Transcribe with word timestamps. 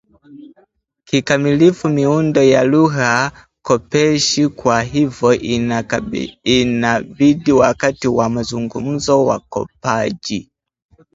kikamilifu 1.07 1.89
miundo 1.89 2.43
ya 2.43 2.63
lugha 2.63 3.31
kopeshi 3.61 4.47
kwa 4.49 4.81
hivyo 4.81 5.33
inabidi 6.43 7.51
wakati 7.51 8.07
wa 8.07 8.29
mazungumzo 8.29 9.25
wakopaji 9.25 10.51